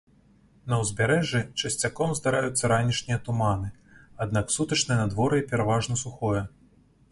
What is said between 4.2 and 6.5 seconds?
аднак сутачнае надвор'е пераважна сухое.